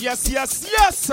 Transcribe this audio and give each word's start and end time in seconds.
Yes, 0.00 0.30
yes, 0.30 0.66
yes. 0.72 1.06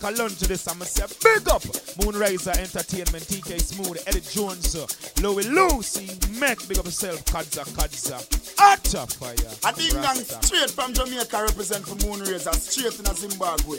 Cologne 0.00 0.30
to 0.30 0.48
this. 0.48 0.66
I'ma 0.66 0.84
say 0.86 1.04
big 1.22 1.46
up. 1.48 1.60
Moonriser 2.00 2.56
Entertainment, 2.56 3.24
TK 3.28 3.60
Smooth, 3.60 4.02
Eddie 4.06 4.20
Jones, 4.20 4.74
Louie 5.20 5.44
Lucy, 5.44 6.08
Mac, 6.40 6.56
big 6.68 6.78
up 6.78 6.86
yourself, 6.86 7.22
Kadza 7.26 7.64
Kadza. 7.76 8.16
Utter 8.58 9.04
fire. 9.18 9.34
I 9.64 9.72
think 9.72 9.92
gang 10.00 10.16
straight 10.16 10.70
from 10.70 10.94
Jamaica 10.94 11.42
represent 11.42 11.86
for 11.86 11.96
Moonriser, 11.96 12.54
straight 12.54 12.98
in 12.98 13.14
Zimbabwe. 13.14 13.76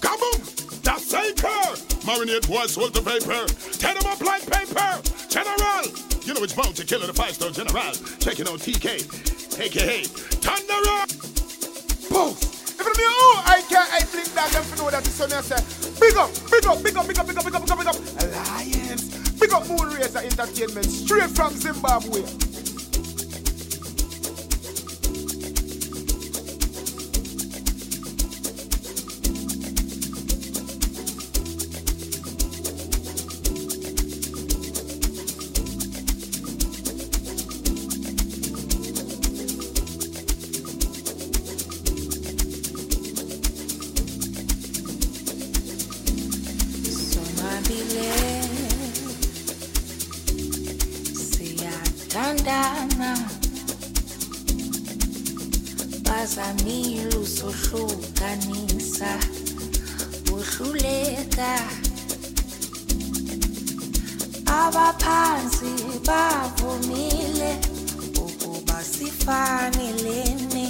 Kaboom! 0.00 0.82
That's 0.82 1.04
Saker! 1.04 1.76
Marinate 2.06 2.48
boys, 2.48 2.74
hold 2.74 2.94
the 2.94 3.02
paper. 3.02 3.44
Tear 3.78 3.94
them 3.94 4.06
up 4.06 4.20
like 4.22 4.48
paper. 4.48 5.02
General! 5.28 5.84
You 6.24 6.34
know 6.34 6.42
it's 6.42 6.54
bound 6.54 6.76
to 6.76 6.84
kill 6.86 7.00
the 7.00 7.12
five-star 7.12 7.50
general. 7.50 7.92
Checking 8.18 8.48
out 8.48 8.60
TK, 8.60 9.60
aka 9.60 10.02
Thunderer! 10.40 11.04
Poof! 12.08 12.51
If 12.82 12.88
it 12.88 12.96
be 12.96 13.04
who 13.04 13.30
I 13.46 13.62
can't 13.68 13.92
I 13.92 14.00
blink 14.10 14.34
that. 14.34 14.50
Them 14.50 14.64
know 14.76 14.90
that 14.90 15.06
it's 15.06 15.20
on 15.20 15.30
say 15.30 15.54
eh. 15.54 16.00
Big 16.00 16.16
up, 16.16 16.30
big 16.50 16.66
up, 16.66 16.82
big 16.82 16.96
up, 16.96 17.06
big 17.06 17.18
up, 17.18 17.26
big 17.28 17.38
up, 17.38 17.44
big 17.44 17.54
up, 17.54 17.62
big 17.62 17.70
up, 17.70 17.78
big 17.78 17.86
up. 17.86 17.96
Alliance. 18.22 19.38
Big 19.38 19.52
up 19.52 19.62
Moonriser 19.68 20.24
Entertainment 20.24 20.86
straight 20.86 21.30
from 21.30 21.54
Zimbabwe 21.54 22.51
bazamile 56.22 57.16
usohlukanisa 57.22 59.10
uhluleka 60.32 61.52
abaphansi 64.46 65.72
bavumile 66.06 67.52
ukuba 68.24 68.84
sifanelene. 68.84 70.64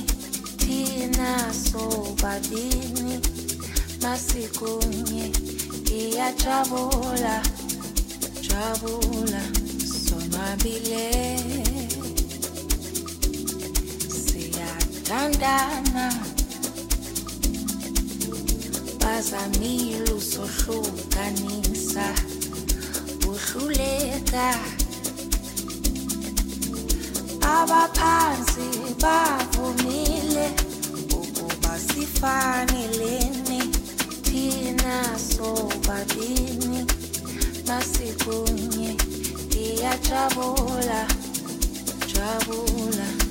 Thina 0.56 1.52
sobabini 1.64 3.20
masikunye 4.02 5.32
iyajabula 5.98 7.42
jabula 8.48 9.42
sonwabile 10.04 11.71
siyathandana 15.12 16.12
bazamile 19.00 20.12
usohlukanisa 20.12 22.06
uhluleka. 23.28 24.54
Abaphansi 27.42 28.68
bavumile 29.02 30.50
ukuba 31.12 31.78
sifanelene 31.78 33.60
thina 34.22 35.18
sobabini. 35.18 36.86
Masikunye 37.68 38.96
iyajabula 39.56 41.06
jabula 42.12 43.06
Masibe 43.06 43.21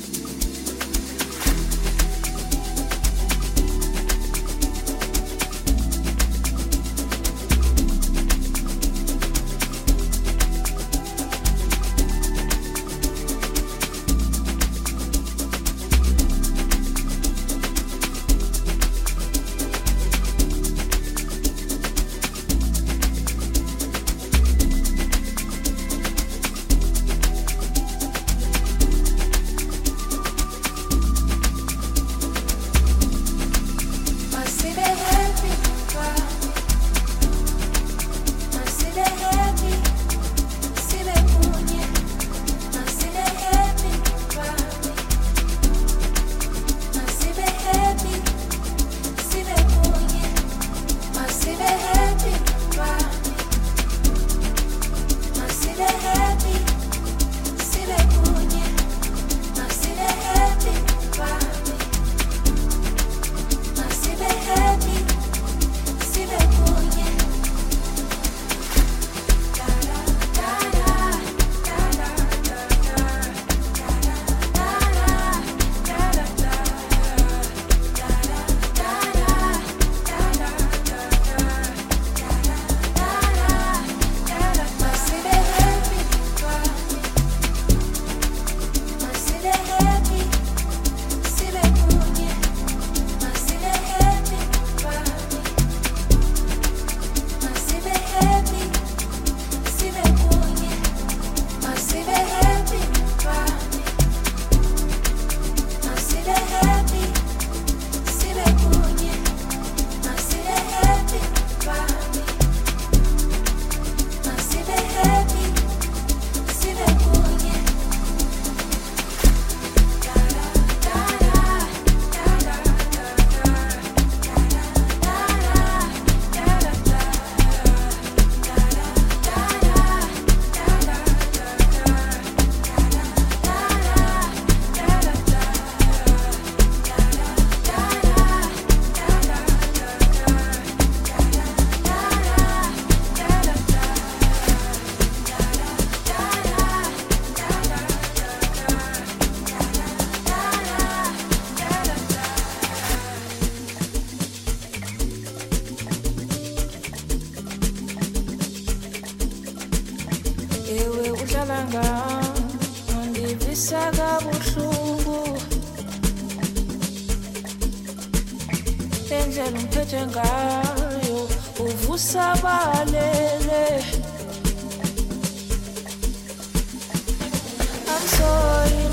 I'm 177.94 178.08
sorry 178.08 178.86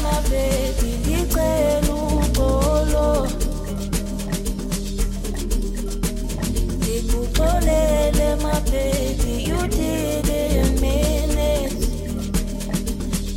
my 8.43 8.61
baby 8.71 9.33
you 9.49 9.61
didn't 9.69 10.81
mean 10.81 11.31
it 11.55 11.73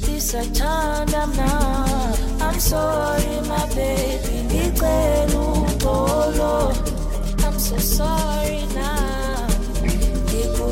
ndisathanda 0.01 1.21
mna. 1.27 1.51
I'm 2.41 2.59
sorry 2.59 3.35
my 3.51 3.65
baby 3.75 4.35
I'm 7.45 7.59
so 7.59 7.77
sorry 7.77 8.70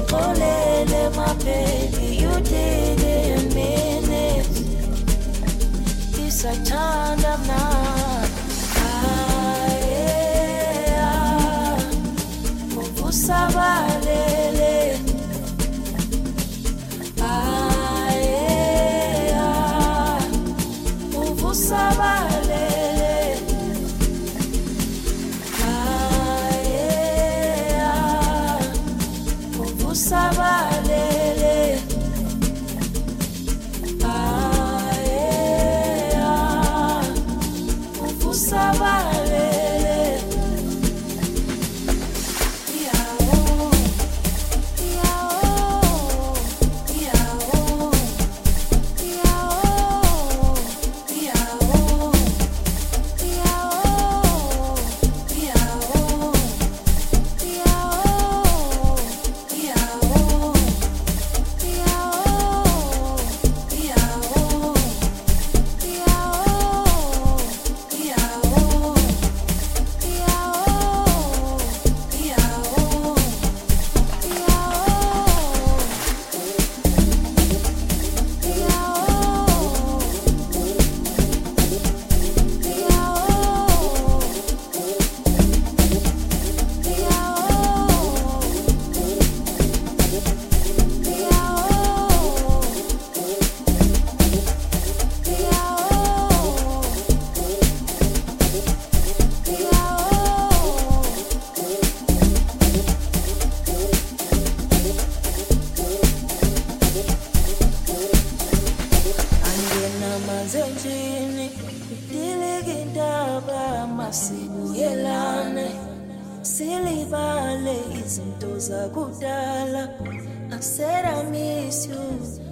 ngikuxolele 0.10 1.02
my 1.16 1.34
baby 1.46 2.08
you 2.22 2.34
mean 3.56 4.12
it 4.12 4.48
Aye, 9.72 10.96
ah, 11.00 11.78
uvusabalele 12.82 14.20
Aye, 14.20 14.29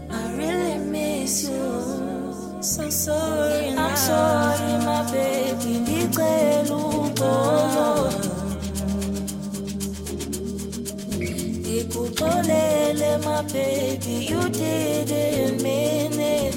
I 0.09 0.33
really 0.35 0.77
miss 0.77 1.49
you. 1.49 2.61
So 2.61 2.89
sorry 2.89 3.69
I'm 3.69 3.95
sorry 3.95 4.73
my 4.85 5.03
baby. 5.11 5.47
Ngikuxolele 11.67 13.11
my 13.25 13.41
baby. 13.53 14.15
You 14.29 14.41
didn't 14.49 15.61
mean 15.61 16.19
it 16.19 16.55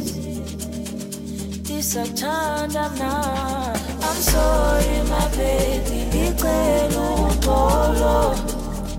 ndisathanda 1.61 2.89
mna. 2.89 2.91
I'm 2.91 2.99
not. 2.99 3.81
I'm 4.07 4.21
sorry 4.33 5.03
my 5.13 5.29
baby. 5.37 5.91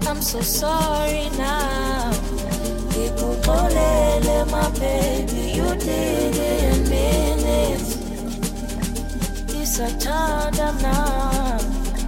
I'm 0.07 0.21
so 0.21 0.41
sorry 0.41 1.29
now 1.37 2.20
ngikuxolele 3.51 4.37
my 4.51 4.67
baby 4.79 5.43
you 5.57 5.69
mean 6.89 7.39
it 7.63 7.85
ndisathanda 9.43 10.67
mna 10.73 10.95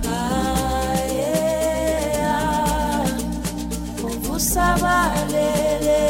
Aye, 0.06 1.34
ah, 2.26 3.06
uvusabalele 4.04 6.04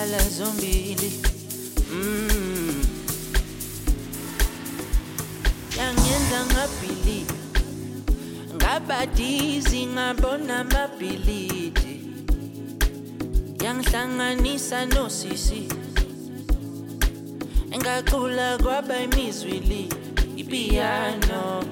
zindala 0.09 0.29
zombili 0.29 1.11
mm. 1.93 2.83
yangenza 5.77 6.39
ngabhilika 6.45 7.33
ngabadizi 8.55 9.85
ngabona 9.85 10.59
amabhilidi 10.59 11.95
yangihlanganisa 13.63 14.85
nosisi 14.85 15.61
engacula 17.71 18.57
kwaba 18.63 18.95
imizwili 19.05 19.89
ipiyano 20.41 21.63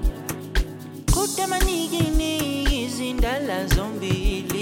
kude 1.14 1.44
manikiniki 1.48 2.82
izindala 2.86 3.58
zombili 3.74 4.57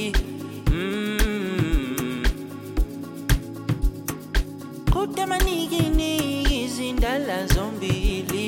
kude 5.15 5.25
manikiniki 5.25 6.55
izindala 6.65 7.47
zombili 7.53 8.45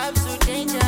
I'm 0.00 0.14
so 0.14 0.36
dangerous. 0.46 0.87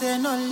se 0.00 0.18
nos 0.18 0.49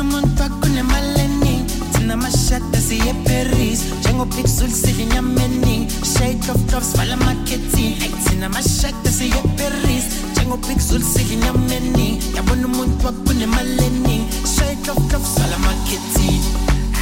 umuntu 0.00 0.42
wakunemali 0.42 1.20
eningi 1.20 1.64
thina 1.92 2.14
amashada 2.14 2.80
siye 2.80 3.08
eparis 3.10 3.80
njengopixul 4.00 4.70
sidla 4.70 5.02
inyama 5.02 5.42
eningi 5.44 5.94
shade 6.14 6.50
of 6.50 6.60
tops 6.70 6.96
vala 6.96 7.14
amakhetini 7.14 7.96
ayi 8.02 8.14
thina 8.24 8.46
amashada 8.46 9.10
siye 9.12 9.38
eparis 9.44 10.04
njengopixul 10.32 11.02
sidla 11.02 11.32
inyama 11.34 11.74
eningi 11.74 12.36
yabona 12.36 12.66
umuntu 12.66 13.06
wakunemali 13.06 13.84
eningi 13.86 14.26
shade 14.56 14.90
of 14.90 14.98
tops 15.10 15.30
vala 15.38 15.56
amakhetini 15.56 16.40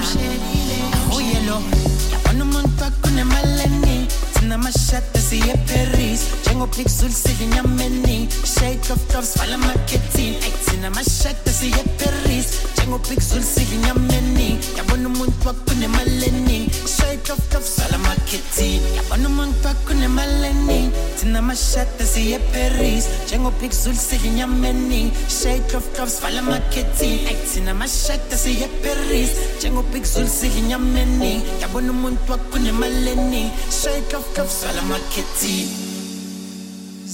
uyalona 1.16 1.68
yabona 2.12 2.44
umuntu 2.44 2.82
wakunemali 2.82 3.62
eningi 3.66 4.08
thina 4.34 4.56
amashada 4.56 5.20
siye 5.30 5.54
eparis 5.54 6.22
njengopixul 6.58 7.12
sidla 7.12 7.46
inyama 7.46 7.84
eningi 7.84 8.30
shade 8.46 8.92
of 8.94 9.00
tops 9.14 9.38
vala 9.38 9.56
amakhetini 9.56 10.38
ayi 10.44 10.54
thina 10.66 10.88
amashada 10.88 11.52
siye 11.54 11.80
eparis 11.86 12.48
njengopixul 12.74 13.44
sidla 13.44 13.76
inyama 13.76 14.14
eningi 14.16 14.58
yabona 14.78 15.08
umuntu 15.10 15.48
wakunemali 15.48 16.26
eningi 16.26 16.72
shade 16.98 17.32
of 17.34 17.40
tops 17.52 17.78
vala 17.80 17.96
amakhetini 17.96 18.82
yabona 18.96 19.28
umuntu 19.30 19.68
wakunemali 19.68 20.48
eningi 20.48 20.92
thina 21.20 21.40
amashada 21.40 22.06
siye 22.14 22.36
eparis 22.36 23.06
njengopixul 23.28 23.96
sidla 23.96 24.28
inyama 24.28 24.68
eningi 24.68 25.12
shade 25.42 25.78
of 25.78 25.86
tops 25.98 26.22
vala 26.22 26.40
amakhetini 26.40 27.28
ayi 27.28 27.38
thina 27.54 27.72
amashada 27.72 28.38
siye 28.38 28.66
eparis 28.66 29.30
njengopixul 29.58 30.28
sidla 30.28 30.60
inyama 30.60 31.00
eningi 31.00 31.46
yabona 31.62 31.92
umuntu 31.92 32.32
wakunemali 32.32 33.10
eningi 33.12 33.52
shade 33.82 34.16
of 34.18 34.26
tops 34.36 34.66
vala 34.66 34.82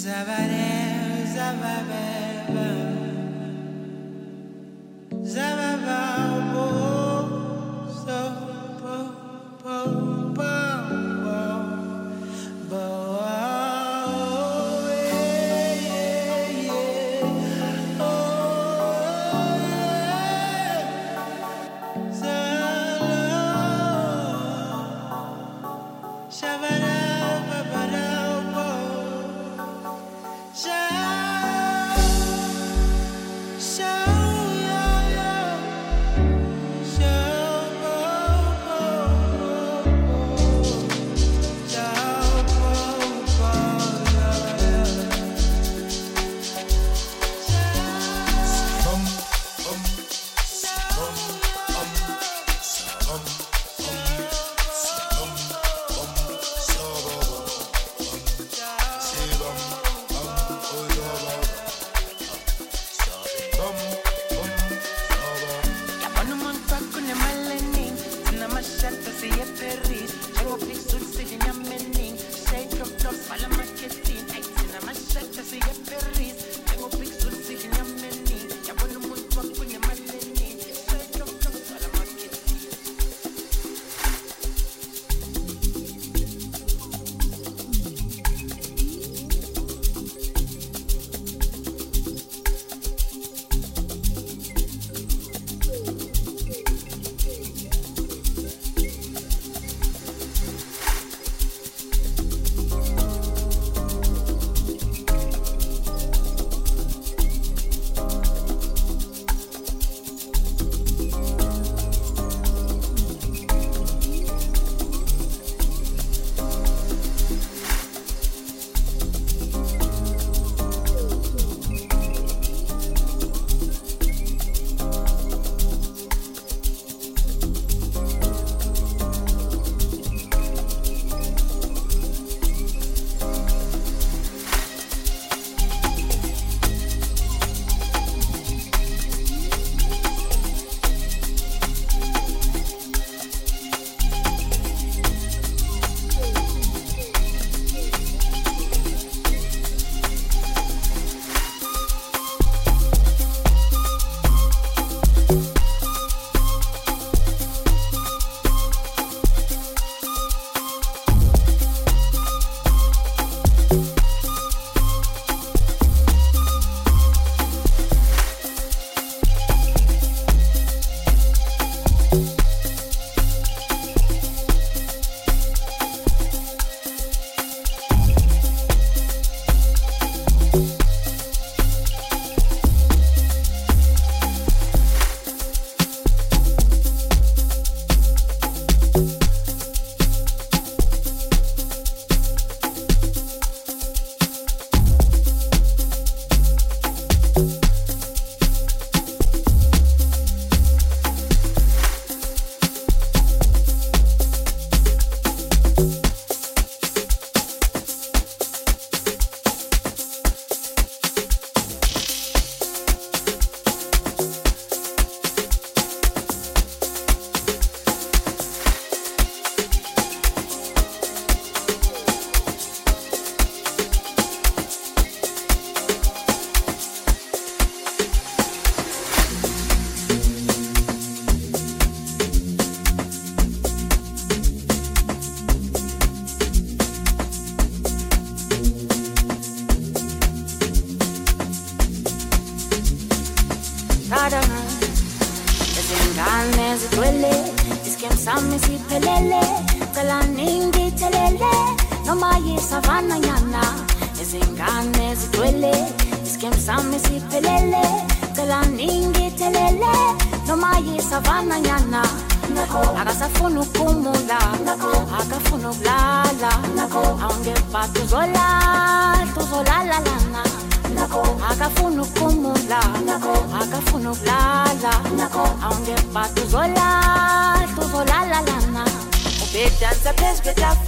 amakhetini 0.03 0.13
Zabare, 0.13 1.25
zababeba. 1.33 2.67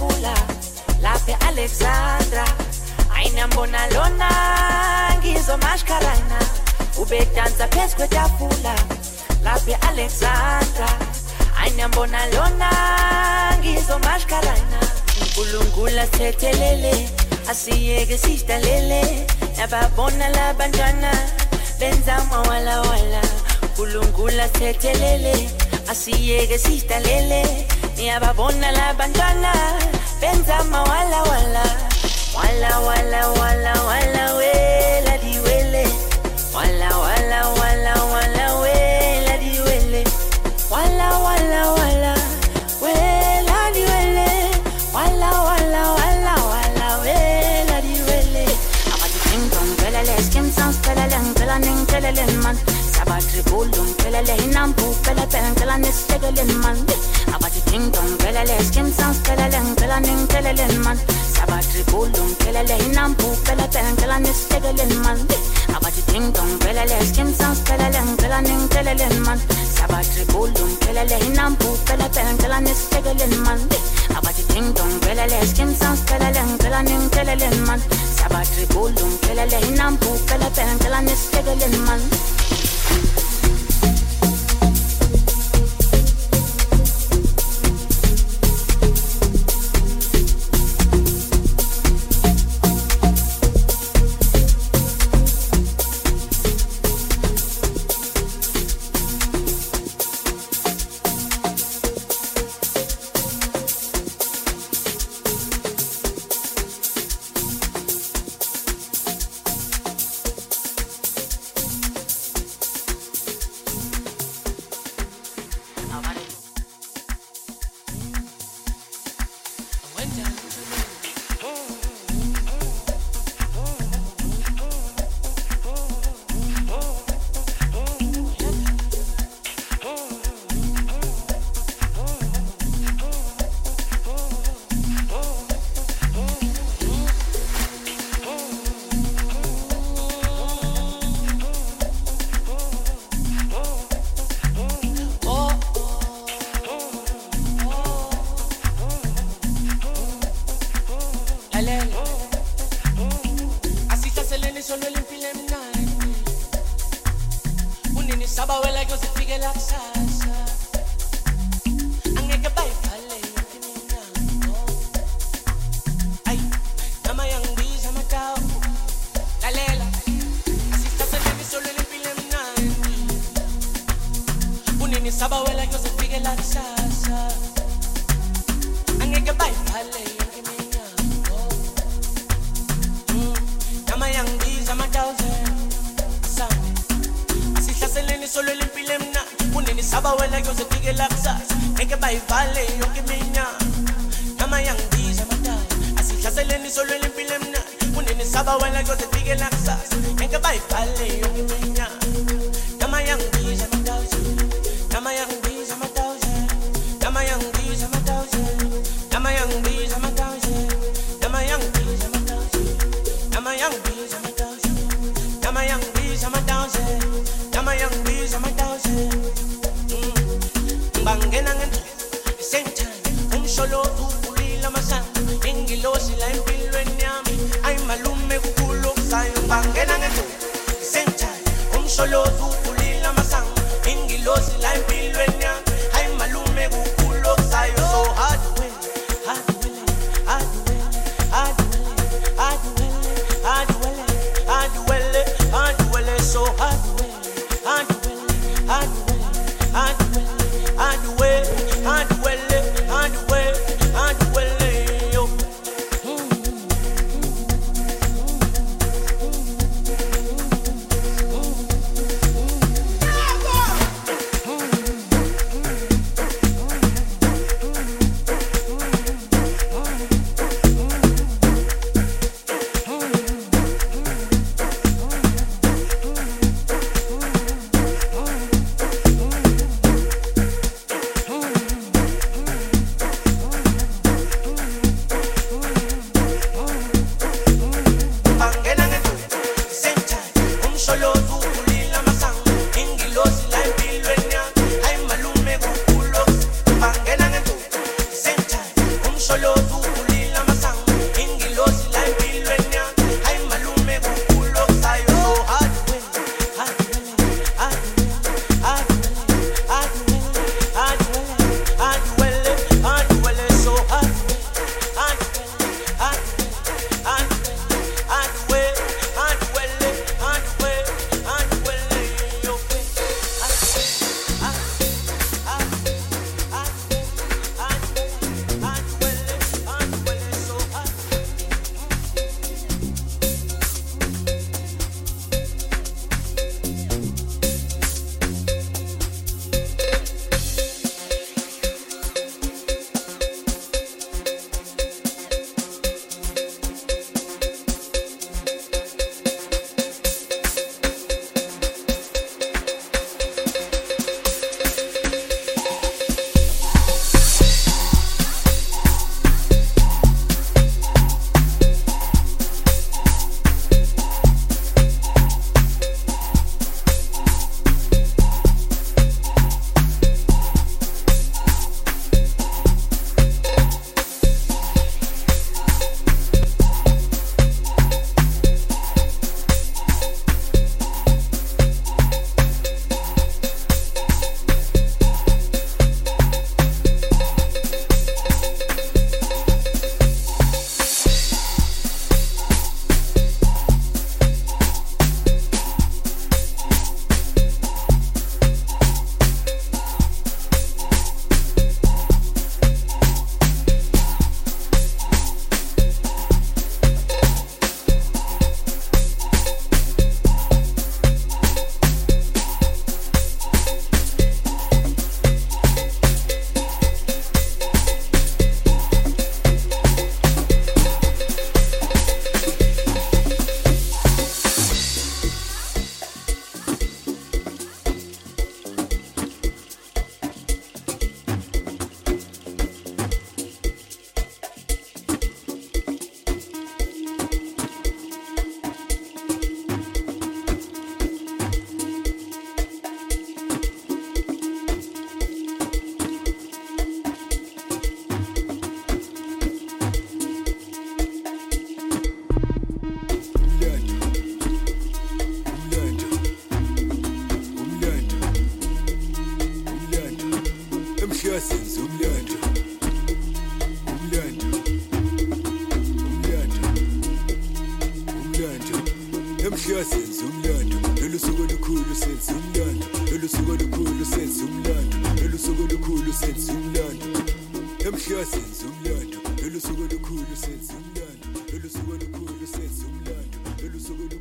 Kwetafula 0.06 0.34
lapha 1.02 1.32
e-alexandra 1.32 2.44
ayinambona 3.14 3.86
lona 3.86 4.30
ngizomashkarana 5.18 6.38
ubedansa 6.98 7.68
phezu 7.68 7.96
kwetafula 7.96 8.74
lapha 9.44 9.70
e-alexandra 9.70 10.88
ayinambona 11.62 12.26
lona 12.26 12.70
ngizomashkarana 13.60 14.80
unkulunkulu 15.22 16.00
asithethelele 16.00 17.08
asiyeke 17.50 18.18
sidalele 18.18 19.26
nababona 19.56 20.28
labantwana 20.28 21.12
benza 21.78 22.24
mawalawala. 22.30 23.22
Unkulunkulu 23.62 24.40
asithethelele 24.42 25.50
asiyeke 25.88 26.58
sidalele 26.58 27.66
niyababona 27.96 28.72
labantwana 28.72 29.52
benza 30.20 30.64
mawalawala 30.64 31.24
wala. 31.30 31.64
Wala 32.36 32.72
wala 32.80 33.20
wala 33.88 34.24
wela 34.38 35.14
diwele. 35.18 35.84
Wala 36.54 36.90
wala 37.04 37.40
wala 37.60 37.94
wala 38.12 38.46
wela 38.62 39.34
diwele. 39.38 40.04
Wala 40.70 41.08
wala 41.24 41.60
wala 41.78 42.12
wela 42.82 43.58
diwele. 43.74 44.28
Wala 44.94 45.30
wala 45.48 45.82
wala 45.98 46.34
wala 46.52 46.86
wela 47.04 47.76
ding 49.30 49.46
dong 49.52 49.70
pelele 49.80 50.16
skim 50.22 50.48
man. 52.42 52.56
Sabathi 52.96 53.40
bulum 53.48 53.88
man 56.62 56.78
ding 57.76 57.90
dong 57.92 58.12
pelele 58.20 58.56
skim 58.66 58.88
sounds 58.98 59.18
pelele 59.26 59.58
ngicela 59.64 59.96
ningiphelele 60.04 60.66
man 60.84 60.98
sabathi 61.34 61.80
bulum 61.90 62.30
pelele 62.40 62.76
inampu 62.86 63.26
pele 63.46 63.66
pele 63.72 63.88
ngicela 63.92 64.16
nisihlekele 64.24 64.86
man 65.04 65.18
abathi 65.76 66.02
ding 66.10 66.28
dong 66.36 66.52
pelele 66.62 66.98
skim 67.08 67.28
sounds 67.38 67.60
pelele 67.66 68.00
ngicela 68.06 68.38
ningiphelele 68.46 69.08
man 69.26 69.38
sabathi 69.76 70.22
bulum 70.32 70.70
pelele 70.84 71.16
inampu 71.28 71.68
pele 71.86 72.06
pele 72.14 72.30
ngicela 72.32 72.58
nisihlekele 72.66 73.26
man 73.44 73.60
abathi 74.16 74.42
ding 74.52 74.68
dong 74.76 74.94
pelele 75.04 75.38
skim 75.50 75.70
sounds 75.80 76.00
pelele 76.08 76.42
ngicela 76.48 76.80
ningiphelele 76.88 77.50
man 77.66 77.80
sabathi 78.18 78.64
bulum 78.72 79.12
pelele 79.26 79.60
inampu 79.68 80.10
pele 80.28 80.48
pele 80.56 80.72
ngicela 80.74 81.00
nisihlekele 81.08 81.68
man 81.86 82.00